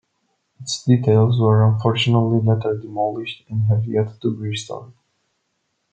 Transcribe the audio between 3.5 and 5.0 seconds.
have yet to be restored.